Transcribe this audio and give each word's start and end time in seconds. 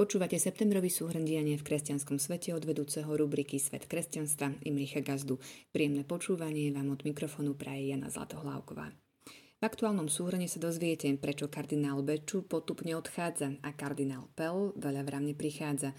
Počúvate 0.00 0.40
septembrový 0.40 0.88
súhrn 0.88 1.28
diania 1.28 1.60
v 1.60 1.66
kresťanskom 1.68 2.16
svete 2.16 2.56
od 2.56 2.64
vedúceho 2.64 3.12
rubriky 3.12 3.60
Svet 3.60 3.84
kresťanstva 3.84 4.56
Imricha 4.64 5.04
Gazdu. 5.04 5.36
Príjemné 5.76 6.08
počúvanie 6.08 6.72
vám 6.72 6.96
od 6.96 7.04
mikrofónu 7.04 7.52
praje 7.52 7.92
Jana 7.92 8.08
Zlatohlávková. 8.08 8.96
V 9.28 9.60
aktuálnom 9.60 10.08
súhrne 10.08 10.48
sa 10.48 10.56
dozviete, 10.56 11.12
prečo 11.20 11.52
kardinál 11.52 12.00
Beču 12.00 12.40
potupne 12.40 12.96
odchádza 12.96 13.60
a 13.60 13.76
kardinál 13.76 14.32
Pell 14.32 14.72
veľa 14.72 15.04
vravne 15.04 15.36
prichádza 15.36 15.92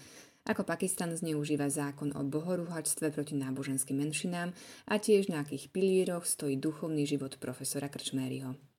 ako 0.50 0.66
Pakistan 0.66 1.14
zneužíva 1.14 1.70
zákon 1.70 2.10
o 2.18 2.26
bohorúhačstve 2.26 3.14
proti 3.14 3.38
náboženským 3.38 4.02
menšinám 4.02 4.50
a 4.90 4.98
tiež 4.98 5.30
na 5.30 5.46
akých 5.46 5.70
pilieroch 5.70 6.26
stojí 6.26 6.58
duchovný 6.58 7.06
život 7.06 7.38
profesora 7.38 7.86
Krčmériho. 7.86 8.71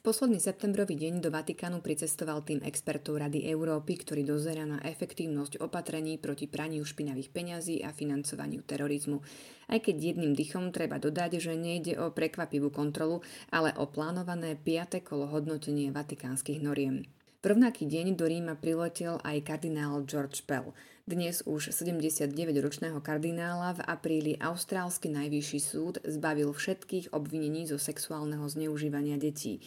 V 0.00 0.08
posledný 0.08 0.40
septembrový 0.40 0.96
deň 0.96 1.20
do 1.20 1.28
Vatikánu 1.28 1.84
pricestoval 1.84 2.40
tým 2.40 2.64
expertov 2.64 3.20
Rady 3.20 3.44
Európy, 3.52 4.00
ktorý 4.00 4.24
dozera 4.24 4.64
na 4.64 4.80
efektívnosť 4.80 5.60
opatrení 5.60 6.16
proti 6.16 6.48
praniu 6.48 6.88
špinavých 6.88 7.28
peňazí 7.28 7.84
a 7.84 7.92
financovaniu 7.92 8.64
terorizmu. 8.64 9.20
Aj 9.68 9.76
keď 9.76 10.16
jedným 10.16 10.32
dychom 10.32 10.72
treba 10.72 10.96
dodať, 10.96 11.44
že 11.44 11.52
nejde 11.52 12.00
o 12.00 12.16
prekvapivú 12.16 12.72
kontrolu, 12.72 13.20
ale 13.52 13.76
o 13.76 13.92
plánované 13.92 14.56
piate 14.56 15.04
kolo 15.04 15.28
hodnotenie 15.28 15.92
vatikánskych 15.92 16.64
noriem. 16.64 17.04
V 17.40 17.56
rovnaký 17.56 17.88
deň 17.88 18.20
do 18.20 18.28
Ríma 18.28 18.52
priletel 18.52 19.16
aj 19.24 19.40
kardinál 19.48 20.04
George 20.04 20.44
Pell. 20.44 20.76
Dnes 21.08 21.40
už 21.48 21.72
79-ročného 21.72 23.00
kardinála 23.00 23.80
v 23.80 23.84
apríli 23.88 24.32
austrálsky 24.36 25.08
najvyšší 25.08 25.60
súd 25.64 26.04
zbavil 26.04 26.52
všetkých 26.52 27.16
obvinení 27.16 27.64
zo 27.64 27.80
sexuálneho 27.80 28.44
zneužívania 28.44 29.16
detí. 29.16 29.64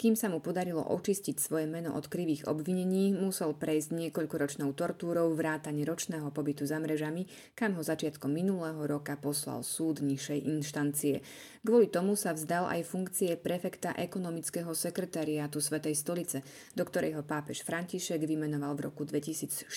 Kým 0.00 0.16
sa 0.16 0.32
mu 0.32 0.40
podarilo 0.40 0.80
očistiť 0.80 1.36
svoje 1.36 1.68
meno 1.68 1.92
od 1.92 2.08
krivých 2.08 2.48
obvinení, 2.48 3.12
musel 3.12 3.52
prejsť 3.52 3.92
niekoľkoročnou 3.92 4.72
tortúrou 4.72 5.28
vrátane 5.36 5.84
ročného 5.84 6.32
pobytu 6.32 6.64
za 6.64 6.80
mrežami, 6.80 7.28
kam 7.52 7.76
ho 7.76 7.84
začiatkom 7.84 8.32
minulého 8.32 8.80
roka 8.88 9.20
poslal 9.20 9.60
súd 9.60 10.00
nižšej 10.00 10.40
inštancie. 10.48 11.20
Kvôli 11.60 11.92
tomu 11.92 12.16
sa 12.16 12.32
vzdal 12.32 12.72
aj 12.72 12.88
funkcie 12.88 13.36
prefekta 13.36 13.92
ekonomického 13.92 14.72
sekretariátu 14.72 15.60
Svetej 15.60 15.92
stolice, 15.92 16.40
do 16.72 16.88
ktorej 16.88 17.20
ho 17.20 17.22
pápež 17.22 17.60
František 17.60 18.24
vymenoval 18.24 18.80
v 18.80 18.88
roku 18.88 19.04
2014. 19.04 19.68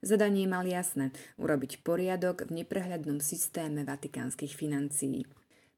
Zadanie 0.00 0.48
mal 0.48 0.64
jasné– 0.64 1.12
urobiť 1.44 1.84
poriadok 1.84 2.48
v 2.48 2.64
neprehľadnom 2.64 3.20
systéme 3.20 3.84
vatikánskych 3.84 4.56
financií. 4.56 5.28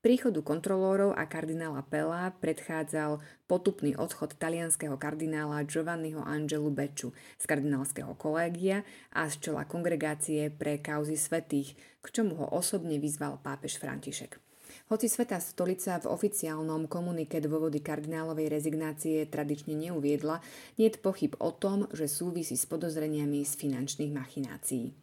Príchodu 0.03 0.43
kontrolórov 0.43 1.15
a 1.15 1.31
kardinála 1.31 1.87
Pella 1.87 2.35
predchádzal 2.43 3.23
potupný 3.47 3.95
odchod 3.95 4.35
talianského 4.35 4.99
kardinála 4.99 5.63
Giovanniho 5.63 6.19
Angelu 6.19 6.75
Beču 6.75 7.15
z 7.39 7.45
kardinálskeho 7.47 8.11
kolégia 8.19 8.83
a 9.15 9.31
z 9.31 9.39
čela 9.39 9.63
kongregácie 9.63 10.51
pre 10.51 10.83
kauzy 10.83 11.15
svetých, 11.15 11.79
k 12.03 12.07
čomu 12.19 12.35
ho 12.35 12.51
osobne 12.51 12.99
vyzval 12.99 13.39
pápež 13.47 13.79
František. 13.79 14.43
Hoci 14.91 15.07
Svetá 15.07 15.39
stolica 15.39 15.95
v 16.03 16.11
oficiálnom 16.11 16.91
komunike 16.91 17.39
dôvody 17.39 17.79
kardinálovej 17.79 18.51
rezignácie 18.51 19.31
tradične 19.31 19.79
neuviedla, 19.79 20.43
nie 20.83 20.91
je 20.91 20.99
pochyb 20.99 21.39
o 21.39 21.55
tom, 21.55 21.87
že 21.95 22.11
súvisí 22.11 22.59
s 22.59 22.67
podozreniami 22.67 23.47
z 23.47 23.55
finančných 23.55 24.11
machinácií. 24.11 24.99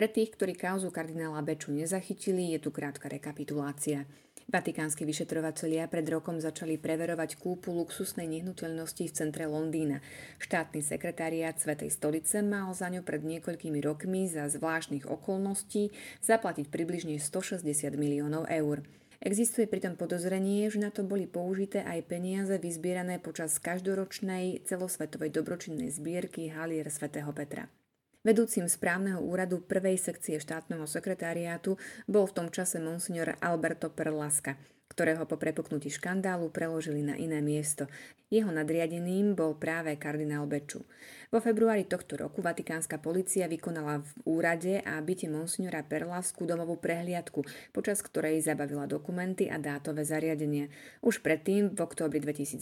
Pre 0.00 0.08
tých, 0.08 0.32
ktorí 0.32 0.56
kauzu 0.56 0.88
kardinála 0.88 1.44
Beču 1.44 1.76
nezachytili, 1.76 2.56
je 2.56 2.58
tu 2.64 2.72
krátka 2.72 3.04
rekapitulácia. 3.04 4.08
Vatikánsky 4.50 5.06
vyšetrovatelia 5.06 5.86
pred 5.86 6.02
rokom 6.10 6.42
začali 6.42 6.74
preverovať 6.74 7.38
kúpu 7.38 7.70
luxusnej 7.70 8.26
nehnuteľnosti 8.26 9.06
v 9.06 9.14
centre 9.14 9.46
Londýna. 9.46 10.02
Štátny 10.42 10.82
sekretariát 10.82 11.54
Svetej 11.54 11.94
stolice 11.94 12.42
mal 12.42 12.74
za 12.74 12.90
ňu 12.90 13.06
pred 13.06 13.22
niekoľkými 13.22 13.78
rokmi 13.78 14.26
za 14.26 14.50
zvláštnych 14.50 15.06
okolností 15.06 15.94
zaplatiť 16.26 16.66
približne 16.66 17.22
160 17.22 17.62
miliónov 17.94 18.50
eur. 18.50 18.82
Existuje 19.22 19.70
pritom 19.70 19.94
podozrenie, 19.94 20.66
že 20.66 20.82
na 20.82 20.90
to 20.90 21.06
boli 21.06 21.30
použité 21.30 21.86
aj 21.86 22.10
peniaze 22.10 22.58
vyzbierané 22.58 23.22
počas 23.22 23.54
každoročnej 23.62 24.66
celosvetovej 24.66 25.30
dobročinnej 25.30 25.94
zbierky 25.94 26.50
Halier 26.50 26.90
svätého 26.90 27.30
Petra. 27.30 27.70
Vedúcim 28.20 28.68
správneho 28.68 29.20
úradu 29.20 29.64
prvej 29.64 29.96
sekcie 29.96 30.36
štátneho 30.36 30.84
sekretariátu 30.84 31.80
bol 32.04 32.28
v 32.28 32.36
tom 32.36 32.48
čase 32.52 32.76
monsignor 32.76 33.40
Alberto 33.40 33.88
Perlaska– 33.88 34.56
ktorého 34.90 35.22
po 35.22 35.38
prepuknutí 35.38 35.86
škandálu 35.88 36.50
preložili 36.50 37.00
na 37.00 37.14
iné 37.14 37.38
miesto. 37.38 37.86
Jeho 38.26 38.50
nadriadeným 38.50 39.38
bol 39.38 39.54
práve 39.54 39.94
kardinál 39.94 40.44
Beču. 40.50 40.82
Vo 41.30 41.38
februári 41.38 41.86
tohto 41.86 42.18
roku 42.18 42.42
vatikánska 42.42 42.98
policia 42.98 43.46
vykonala 43.46 44.02
v 44.02 44.10
úrade 44.26 44.82
a 44.82 44.98
byte 44.98 45.30
monsignora 45.30 45.86
Perlasku 45.86 46.42
domovú 46.42 46.78
prehliadku, 46.78 47.46
počas 47.70 48.02
ktorej 48.02 48.42
zabavila 48.42 48.90
dokumenty 48.90 49.46
a 49.46 49.62
dátové 49.62 50.02
zariadenie. 50.02 50.68
Už 51.00 51.22
predtým, 51.22 51.70
v 51.74 51.78
októbri 51.80 52.18
2019, 52.18 52.60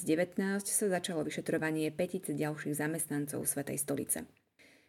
sa 0.69 0.87
začalo 0.89 1.25
vyšetrovanie 1.25 1.89
petice 1.91 2.37
ďalších 2.37 2.77
zamestnancov 2.77 3.45
Svetej 3.49 3.81
stolice. 3.81 4.48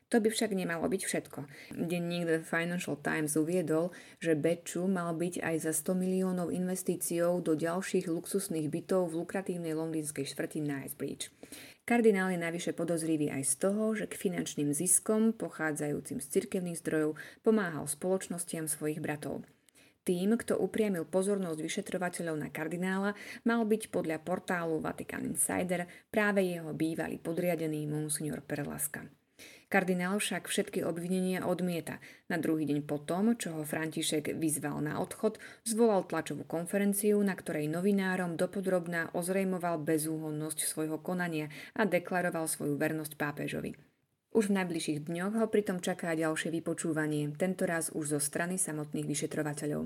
To 0.10 0.18
by 0.18 0.34
však 0.34 0.58
nemalo 0.58 0.90
byť 0.90 1.02
všetko. 1.06 1.40
Denník 1.78 2.26
The 2.26 2.42
Financial 2.42 2.98
Times 2.98 3.38
uviedol, 3.38 3.94
že 4.18 4.34
Beču 4.34 4.90
mal 4.90 5.14
byť 5.14 5.46
aj 5.46 5.56
za 5.70 5.74
100 5.94 6.02
miliónov 6.02 6.50
investíciou 6.50 7.46
do 7.46 7.54
ďalších 7.54 8.10
luxusných 8.10 8.74
bytov 8.74 9.14
v 9.14 9.22
lukratívnej 9.22 9.78
londýnskej 9.78 10.26
štvrti 10.26 10.66
Knightsbridge. 10.66 11.30
Kardinál 11.86 12.34
je 12.34 12.42
navyše 12.42 12.74
podozrivý 12.74 13.30
aj 13.30 13.44
z 13.50 13.54
toho, 13.70 13.94
že 13.94 14.10
k 14.10 14.18
finančným 14.18 14.74
ziskom 14.74 15.30
pochádzajúcim 15.38 16.18
z 16.22 16.28
cirkevných 16.42 16.82
zdrojov 16.82 17.14
pomáhal 17.46 17.86
spoločnostiam 17.86 18.66
svojich 18.66 19.02
bratov. 19.02 19.46
Tým, 20.10 20.34
kto 20.42 20.58
upriamil 20.58 21.06
pozornosť 21.06 21.62
vyšetrovateľov 21.62 22.34
na 22.34 22.50
kardinála, 22.50 23.14
mal 23.46 23.62
byť 23.62 23.94
podľa 23.94 24.26
portálu 24.26 24.82
Vatican 24.82 25.22
Insider 25.22 25.86
práve 26.10 26.50
jeho 26.50 26.74
bývalý 26.74 27.22
podriadený 27.22 27.86
monsignor 27.86 28.42
Perlaska. 28.42 29.06
Kardinál 29.70 30.18
však 30.18 30.50
všetky 30.50 30.82
obvinenia 30.82 31.46
odmieta. 31.46 32.02
Na 32.26 32.42
druhý 32.42 32.66
deň 32.66 32.90
potom, 32.90 33.38
čo 33.38 33.54
ho 33.54 33.62
František 33.62 34.34
vyzval 34.42 34.82
na 34.82 34.98
odchod, 34.98 35.38
zvolal 35.62 36.10
tlačovú 36.10 36.42
konferenciu, 36.50 37.22
na 37.22 37.38
ktorej 37.38 37.70
novinárom 37.70 38.34
dopodrobná 38.34 39.14
ozrejmoval 39.14 39.78
bezúhonnosť 39.86 40.66
svojho 40.66 40.98
konania 40.98 41.54
a 41.78 41.86
deklaroval 41.86 42.50
svoju 42.50 42.82
vernosť 42.82 43.14
pápežovi. 43.14 43.78
Už 44.34 44.50
v 44.50 44.58
najbližších 44.58 45.06
dňoch 45.06 45.38
ho 45.38 45.46
pritom 45.46 45.86
čaká 45.86 46.18
ďalšie 46.18 46.50
vypočúvanie, 46.50 47.30
tentoraz 47.38 47.94
už 47.94 48.18
zo 48.18 48.20
strany 48.22 48.58
samotných 48.58 49.06
vyšetrovateľov. 49.06 49.86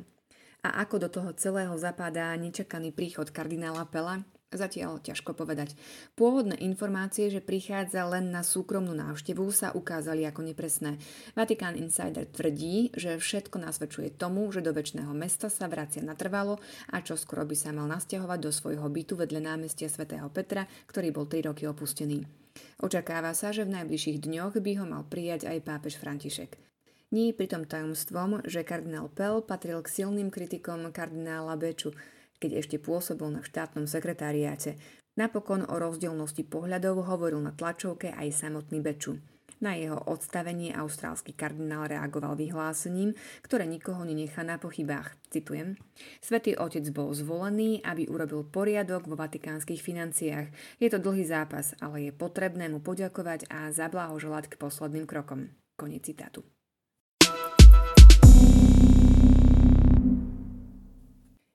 A 0.64 0.80
ako 0.80 0.96
do 0.96 1.10
toho 1.12 1.36
celého 1.36 1.76
zapadá 1.76 2.32
nečakaný 2.40 2.96
príchod 2.96 3.28
kardinála 3.36 3.84
Pela? 3.92 4.24
Zatiaľ 4.54 5.02
ťažko 5.02 5.34
povedať. 5.34 5.74
Pôvodné 6.14 6.62
informácie, 6.62 7.34
že 7.34 7.42
prichádza 7.42 8.06
len 8.06 8.30
na 8.30 8.46
súkromnú 8.46 8.94
návštevu, 8.94 9.50
sa 9.50 9.74
ukázali 9.74 10.30
ako 10.30 10.46
nepresné. 10.46 11.02
Vatikán 11.34 11.74
Insider 11.74 12.30
tvrdí, 12.30 12.94
že 12.94 13.18
všetko 13.18 13.58
nasvedčuje 13.58 14.14
tomu, 14.14 14.46
že 14.54 14.62
do 14.62 14.70
väčšného 14.70 15.10
mesta 15.18 15.50
sa 15.50 15.66
vracia 15.66 16.06
natrvalo 16.06 16.62
a 16.94 17.02
čo 17.02 17.18
skoro 17.18 17.50
by 17.50 17.58
sa 17.58 17.74
mal 17.74 17.90
nasťahovať 17.90 18.40
do 18.40 18.52
svojho 18.54 18.86
bytu 18.86 19.18
vedľa 19.18 19.42
námestia 19.42 19.90
svätého 19.90 20.30
Petra, 20.30 20.70
ktorý 20.86 21.10
bol 21.10 21.26
3 21.26 21.50
roky 21.50 21.66
opustený. 21.66 22.22
Očakáva 22.78 23.34
sa, 23.34 23.50
že 23.50 23.66
v 23.66 23.74
najbližších 23.82 24.22
dňoch 24.22 24.54
by 24.62 24.72
ho 24.78 24.86
mal 24.86 25.04
prijať 25.10 25.50
aj 25.50 25.66
pápež 25.66 25.98
František. 25.98 26.62
Nie 27.14 27.30
je 27.30 27.38
pritom 27.38 27.70
tajomstvom, 27.70 28.42
že 28.46 28.66
kardinál 28.66 29.06
Pell 29.06 29.46
patril 29.46 29.82
k 29.86 30.02
silným 30.02 30.34
kritikom 30.34 30.90
kardinála 30.90 31.54
Beču, 31.58 31.94
keď 32.44 32.60
ešte 32.60 32.76
pôsobil 32.84 33.32
na 33.32 33.40
štátnom 33.40 33.88
sekretariáte. 33.88 34.76
Napokon 35.16 35.64
o 35.64 35.80
rozdielnosti 35.80 36.44
pohľadov 36.44 37.08
hovoril 37.08 37.40
na 37.40 37.56
tlačovke 37.56 38.12
aj 38.12 38.36
samotný 38.36 38.84
Beču. 38.84 39.24
Na 39.64 39.80
jeho 39.80 39.96
odstavenie 39.96 40.76
austrálsky 40.76 41.32
kardinál 41.32 41.88
reagoval 41.88 42.36
vyhlásením, 42.36 43.16
ktoré 43.48 43.64
nikoho 43.64 44.04
nenechá 44.04 44.44
na 44.44 44.60
pochybách. 44.60 45.16
Citujem. 45.32 45.80
Svetý 46.20 46.60
otec 46.60 46.84
bol 46.92 47.16
zvolený, 47.16 47.80
aby 47.80 48.12
urobil 48.12 48.44
poriadok 48.44 49.08
vo 49.08 49.16
vatikánskych 49.16 49.80
financiách. 49.80 50.52
Je 50.84 50.92
to 50.92 51.00
dlhý 51.00 51.24
zápas, 51.24 51.72
ale 51.80 52.10
je 52.10 52.12
potrebné 52.12 52.68
mu 52.68 52.84
poďakovať 52.84 53.48
a 53.48 53.72
zablahoželať 53.72 54.52
k 54.52 54.60
posledným 54.60 55.08
krokom. 55.08 55.48
Koniec 55.80 56.12
citátu. 56.12 56.44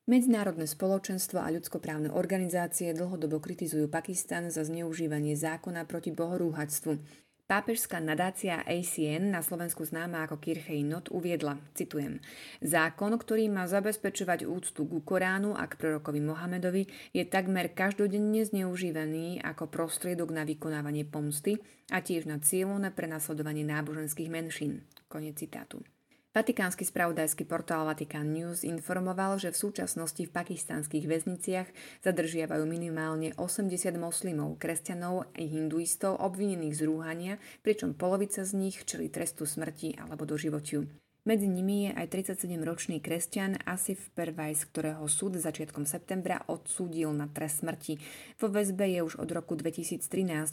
Medzinárodné 0.08 0.64
spoločenstvo 0.64 1.36
a 1.36 1.52
ľudskoprávne 1.52 2.08
organizácie 2.08 2.96
dlhodobo 2.96 3.44
kritizujú 3.44 3.92
Pakistan 3.92 4.48
za 4.48 4.64
zneužívanie 4.64 5.36
zákona 5.36 5.84
proti 5.84 6.16
bohorúhačstvu. 6.16 6.96
Pápežská 7.44 8.00
nadácia 8.00 8.64
ACN, 8.64 9.28
na 9.28 9.44
Slovensku 9.44 9.84
známa 9.84 10.24
ako 10.24 10.40
Kirchej 10.40 10.80
Not, 10.80 11.12
uviedla, 11.12 11.60
citujem, 11.76 12.24
Zákon, 12.64 13.20
ktorý 13.20 13.52
má 13.52 13.68
zabezpečovať 13.68 14.48
úctu 14.48 14.88
ku 14.88 15.04
Koránu 15.04 15.52
a 15.52 15.68
k 15.68 15.76
prorokovi 15.76 16.24
Mohamedovi, 16.24 16.88
je 17.12 17.28
takmer 17.28 17.76
každodenne 17.76 18.40
zneužívaný 18.48 19.44
ako 19.44 19.68
prostriedok 19.68 20.32
na 20.32 20.48
vykonávanie 20.48 21.04
pomsty 21.04 21.60
a 21.92 22.00
tiež 22.00 22.24
na 22.24 22.40
cieľovné 22.40 22.96
prenasledovanie 22.96 23.68
náboženských 23.68 24.32
menšín. 24.32 24.88
Konec 25.12 25.36
citátu. 25.36 25.84
Vatikánsky 26.28 26.84
spravodajský 26.84 27.48
portál 27.48 27.88
Vatican 27.88 28.36
News 28.36 28.60
informoval, 28.60 29.40
že 29.40 29.48
v 29.48 29.60
súčasnosti 29.64 30.20
v 30.20 30.28
pakistánskych 30.28 31.08
väzniciach 31.08 31.68
zadržiavajú 32.04 32.68
minimálne 32.68 33.32
80 33.40 33.72
moslimov, 33.96 34.60
kresťanov 34.60 35.32
a 35.32 35.40
hinduistov 35.40 36.20
obvinených 36.20 36.76
z 36.76 36.82
rúhania, 36.84 37.34
pričom 37.64 37.96
polovica 37.96 38.44
z 38.44 38.52
nich 38.60 38.76
čeli 38.84 39.08
trestu 39.08 39.48
smrti 39.48 39.96
alebo 39.96 40.28
doživotiu. 40.28 40.84
Medzi 41.24 41.48
nimi 41.48 41.88
je 41.88 41.90
aj 41.96 42.06
37-ročný 42.12 43.00
kresťan 43.00 43.64
Asif 43.64 44.12
Pervajs, 44.12 44.68
ktorého 44.68 45.08
súd 45.08 45.40
začiatkom 45.40 45.88
septembra 45.88 46.44
odsúdil 46.48 47.08
na 47.12 47.28
trest 47.28 47.64
smrti. 47.64 48.00
Vo 48.36 48.52
väzbe 48.52 48.84
je 48.84 49.00
už 49.00 49.16
od 49.16 49.28
roku 49.32 49.56
2013, 49.56 50.04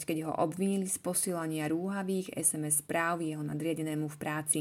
keď 0.08 0.28
ho 0.28 0.32
obvinili 0.40 0.88
z 0.88 0.96
posielania 1.00 1.68
rúhavých 1.68 2.32
SMS 2.32 2.80
správ 2.80 3.20
jeho 3.20 3.44
nadriadenému 3.44 4.08
v 4.08 4.20
práci. 4.20 4.60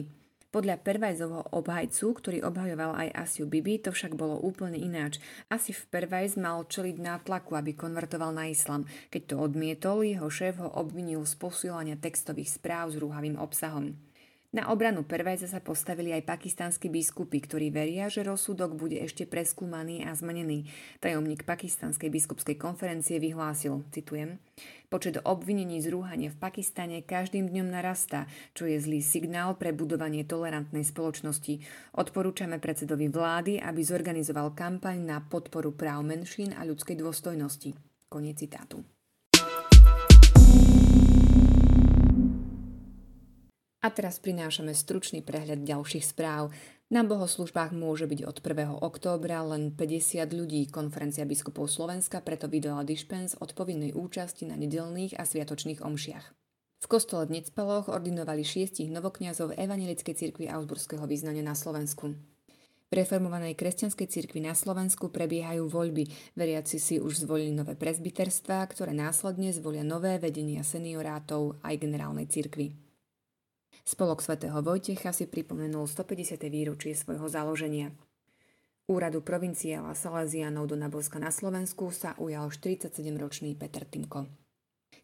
Podľa 0.54 0.80
Pervajzovho 0.86 1.52
obhajcu, 1.52 2.06
ktorý 2.16 2.46
obhajoval 2.46 2.96
aj 2.96 3.10
Asiu 3.18 3.50
Bibi, 3.50 3.82
to 3.82 3.90
však 3.92 4.14
bolo 4.14 4.38
úplne 4.40 4.78
ináč. 4.78 5.18
Asif 5.50 5.90
Pervajz 5.90 6.38
mal 6.38 6.64
čeliť 6.70 7.02
nátlaku, 7.02 7.58
aby 7.58 7.74
konvertoval 7.74 8.32
na 8.32 8.48
islam. 8.48 8.86
Keď 9.10 9.22
to 9.34 9.36
odmietol, 9.42 10.06
jeho 10.06 10.30
šéf 10.30 10.62
ho 10.62 10.70
obvinil 10.72 11.26
z 11.26 11.34
posielania 11.42 11.98
textových 11.98 12.56
správ 12.56 12.94
s 12.94 13.02
rúhavým 13.02 13.36
obsahom. 13.42 14.05
Na 14.56 14.72
obranu 14.72 15.04
Pervajza 15.04 15.52
sa 15.52 15.60
postavili 15.60 16.16
aj 16.16 16.24
pakistanskí 16.24 16.88
biskupy, 16.88 17.44
ktorí 17.44 17.76
veria, 17.76 18.08
že 18.08 18.24
rozsudok 18.24 18.80
bude 18.80 18.96
ešte 19.04 19.28
preskúmaný 19.28 20.08
a 20.08 20.16
zmenený. 20.16 20.72
Tajomník 21.04 21.44
pakistanskej 21.44 22.08
biskupskej 22.08 22.56
konferencie 22.56 23.20
vyhlásil, 23.20 23.84
citujem, 23.92 24.40
Počet 24.88 25.20
obvinení 25.28 25.84
z 25.84 25.92
rúhania 25.92 26.32
v 26.32 26.40
Pakistane 26.40 27.04
každým 27.04 27.52
dňom 27.52 27.68
narastá, 27.68 28.32
čo 28.56 28.64
je 28.64 28.80
zlý 28.80 29.04
signál 29.04 29.60
pre 29.60 29.76
budovanie 29.76 30.24
tolerantnej 30.24 30.88
spoločnosti. 30.88 31.60
Odporúčame 32.00 32.64
predsedovi 32.64 33.12
vlády, 33.12 33.60
aby 33.60 33.82
zorganizoval 33.84 34.56
kampaň 34.56 35.04
na 35.04 35.20
podporu 35.20 35.76
práv 35.76 36.08
menšín 36.08 36.56
a 36.56 36.64
ľudskej 36.64 36.96
dôstojnosti. 36.96 37.76
Koniec 38.08 38.40
citátu. 38.40 38.95
A 43.86 43.94
teraz 43.94 44.18
prinášame 44.18 44.74
stručný 44.74 45.22
prehľad 45.22 45.62
ďalších 45.62 46.10
správ. 46.10 46.50
Na 46.90 47.06
bohoslužbách 47.06 47.70
môže 47.70 48.10
byť 48.10 48.26
od 48.26 48.42
1. 48.42 48.82
októbra 48.82 49.46
len 49.46 49.78
50 49.78 50.26
ľudí. 50.34 50.66
Konferencia 50.74 51.22
biskupov 51.22 51.70
Slovenska 51.70 52.18
preto 52.26 52.50
vydala 52.50 52.82
dispens 52.82 53.38
od 53.38 53.54
povinnej 53.54 53.94
účasti 53.94 54.50
na 54.50 54.58
nedelných 54.58 55.14
a 55.14 55.22
sviatočných 55.22 55.86
omšiach. 55.86 56.26
V 56.82 56.88
kostole 56.90 57.30
v 57.30 57.38
Necpaloch 57.38 57.86
ordinovali 57.86 58.42
šiestich 58.42 58.90
novokňazov 58.90 59.54
Evangelickej 59.54 60.18
cirkvi 60.18 60.50
Augsburského 60.50 61.06
význania 61.06 61.46
na 61.46 61.54
Slovensku. 61.54 62.18
V 62.90 62.94
reformovanej 62.94 63.54
kresťanskej 63.54 64.10
cirkvi 64.10 64.42
na 64.42 64.58
Slovensku 64.58 65.14
prebiehajú 65.14 65.70
voľby. 65.70 66.34
Veriaci 66.34 66.82
si 66.82 66.98
už 66.98 67.30
zvolili 67.30 67.54
nové 67.54 67.78
prezbiterstvá, 67.78 68.66
ktoré 68.66 68.98
následne 68.98 69.54
zvolia 69.54 69.86
nové 69.86 70.18
vedenia 70.18 70.66
seniorátov 70.66 71.62
aj 71.62 71.86
generálnej 71.86 72.26
cirkvi. 72.26 72.85
Spolok 73.86 74.18
svätého 74.18 74.66
Vojtecha 74.66 75.14
si 75.14 75.30
pripomenul 75.30 75.86
150. 75.86 76.42
výročie 76.50 76.98
svojho 76.98 77.30
založenia. 77.30 77.94
Úradu 78.90 79.22
provinciála 79.22 79.94
Salesianov 79.94 80.66
do 80.66 80.74
Nabovska 80.74 81.22
na 81.22 81.30
Slovensku 81.30 81.94
sa 81.94 82.18
ujal 82.18 82.50
47-ročný 82.50 83.54
Peter 83.54 83.86
Timko. 83.86 84.26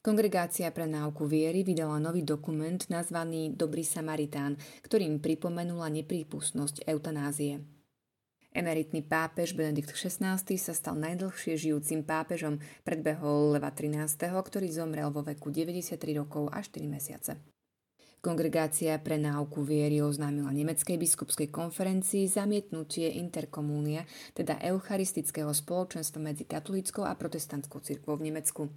Kongregácia 0.02 0.66
pre 0.74 0.90
náuku 0.90 1.30
viery 1.30 1.62
vydala 1.62 2.02
nový 2.02 2.26
dokument 2.26 2.82
nazvaný 2.90 3.54
Dobrý 3.54 3.86
Samaritán, 3.86 4.58
ktorým 4.82 5.22
pripomenula 5.22 5.86
neprípustnosť 6.02 6.90
eutanázie. 6.90 7.62
Emeritný 8.50 9.06
pápež 9.06 9.54
Benedikt 9.54 9.94
XVI 9.94 10.42
sa 10.42 10.74
stal 10.74 10.98
najdlhšie 10.98 11.54
žijúcim 11.54 12.02
pápežom, 12.02 12.58
predbehol 12.82 13.54
Leva 13.54 13.70
XIII, 13.70 14.34
ktorý 14.42 14.74
zomrel 14.74 15.14
vo 15.14 15.22
veku 15.22 15.54
93 15.54 16.02
rokov 16.18 16.50
a 16.50 16.66
4 16.66 16.82
mesiace. 16.90 17.61
Kongregácia 18.22 19.02
pre 19.02 19.18
náuku 19.18 19.66
viery 19.66 19.98
oznámila 19.98 20.54
Nemeckej 20.54 20.94
biskupskej 20.94 21.50
konferencii 21.50 22.30
zamietnutie 22.30 23.18
interkomúnia, 23.18 24.06
teda 24.38 24.62
eucharistického 24.62 25.50
spoločenstva 25.50 26.22
medzi 26.22 26.46
katolíckou 26.46 27.02
a 27.02 27.18
protestantskou 27.18 27.82
cirkvou 27.82 28.22
v 28.22 28.30
Nemecku. 28.30 28.70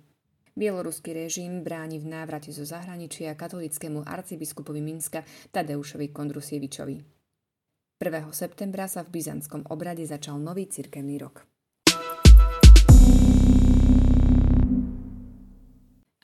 Bieloruský 0.57 1.13
režim 1.13 1.61
bráni 1.61 2.01
v 2.01 2.09
návrate 2.09 2.57
zo 2.57 2.65
zahraničia 2.65 3.37
katolickému 3.37 4.09
arcibiskupovi 4.09 4.81
Minska 4.81 5.29
Tadeušovi 5.53 6.09
Kondrusievičovi. 6.09 6.97
1. 8.01 8.33
septembra 8.33 8.89
sa 8.89 9.05
v 9.05 9.13
byzantskom 9.13 9.69
obrade 9.69 10.09
začal 10.09 10.41
nový 10.41 10.73
cirkevný 10.73 11.21
rok. 11.21 11.45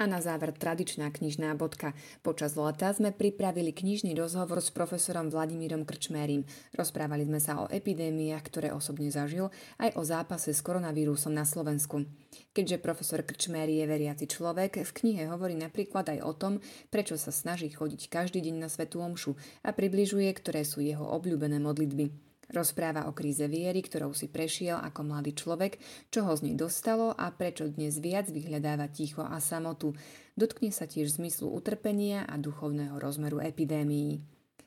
A 0.01 0.09
na 0.09 0.25
záver 0.25 0.57
tradičná 0.57 1.13
knižná 1.13 1.53
bodka. 1.61 1.93
Počas 2.25 2.57
leta 2.57 2.89
sme 2.89 3.13
pripravili 3.13 3.69
knižný 3.69 4.17
rozhovor 4.17 4.65
s 4.65 4.73
profesorom 4.73 5.29
Vladimírom 5.29 5.85
Krčmérim. 5.85 6.49
Rozprávali 6.73 7.29
sme 7.29 7.37
sa 7.37 7.61
o 7.61 7.69
epidémiách, 7.69 8.41
ktoré 8.49 8.73
osobne 8.73 9.13
zažil, 9.13 9.53
aj 9.77 10.01
o 10.01 10.03
zápase 10.09 10.57
s 10.57 10.65
koronavírusom 10.65 11.37
na 11.37 11.45
Slovensku. 11.45 12.09
Keďže 12.57 12.81
profesor 12.81 13.21
Krčméry 13.21 13.85
je 13.85 13.85
veriaci 13.85 14.25
človek, 14.25 14.81
v 14.81 14.95
knihe 15.05 15.29
hovorí 15.29 15.53
napríklad 15.53 16.09
aj 16.17 16.25
o 16.25 16.33
tom, 16.33 16.65
prečo 16.89 17.21
sa 17.21 17.29
snaží 17.29 17.69
chodiť 17.69 18.09
každý 18.09 18.41
deň 18.41 18.57
na 18.57 18.73
Svetú 18.73 19.05
Omšu 19.05 19.37
a 19.61 19.77
približuje, 19.77 20.33
ktoré 20.33 20.65
sú 20.65 20.81
jeho 20.81 21.05
obľúbené 21.13 21.61
modlitby. 21.61 22.30
Rozpráva 22.51 23.07
o 23.07 23.15
kríze 23.15 23.47
viery, 23.47 23.79
ktorou 23.79 24.11
si 24.11 24.27
prešiel 24.27 24.83
ako 24.83 25.07
mladý 25.07 25.39
človek, 25.39 25.79
čo 26.11 26.27
ho 26.27 26.35
z 26.35 26.51
nej 26.51 26.57
dostalo 26.59 27.15
a 27.15 27.31
prečo 27.31 27.71
dnes 27.71 28.03
viac 28.03 28.27
vyhľadáva 28.27 28.91
ticho 28.91 29.23
a 29.23 29.39
samotu. 29.39 29.95
Dotkne 30.35 30.75
sa 30.75 30.91
tiež 30.91 31.15
zmyslu 31.15 31.47
utrpenia 31.47 32.27
a 32.27 32.35
duchovného 32.35 32.99
rozmeru 32.99 33.39
epidémií. 33.39 34.19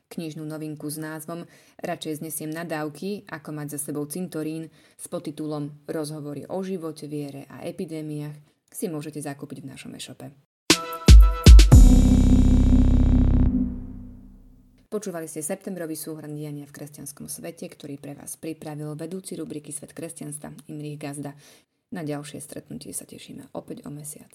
Knižnú 0.08 0.48
novinku 0.48 0.88
s 0.88 0.96
názvom 0.96 1.44
Radšej 1.80 2.24
znesiem 2.24 2.48
nadávky, 2.48 3.28
ako 3.28 3.50
mať 3.52 3.76
za 3.76 3.90
sebou 3.90 4.08
cintorín 4.08 4.72
s 4.96 5.04
podtitulom 5.10 5.84
Rozhovory 5.84 6.48
o 6.48 6.64
živote, 6.64 7.04
viere 7.04 7.44
a 7.52 7.68
epidémiách 7.68 8.36
si 8.72 8.88
môžete 8.88 9.20
zakúpiť 9.20 9.60
v 9.60 9.70
našom 9.76 9.92
e-shope. 9.92 10.53
Počúvali 14.94 15.26
ste 15.26 15.42
septembrový 15.42 15.98
súhrn 15.98 16.38
diania 16.38 16.70
v 16.70 16.76
kresťanskom 16.78 17.26
svete, 17.26 17.66
ktorý 17.66 17.98
pre 17.98 18.14
vás 18.14 18.38
pripravil 18.38 18.94
vedúci 18.94 19.34
rubriky 19.34 19.74
Svet 19.74 19.90
kresťanstva 19.90 20.70
Imrich 20.70 21.02
Gazda. 21.02 21.34
Na 21.90 22.06
ďalšie 22.06 22.38
stretnutie 22.38 22.94
sa 22.94 23.02
tešíme 23.02 23.50
opäť 23.58 23.82
o 23.82 23.90
mesiac. 23.90 24.30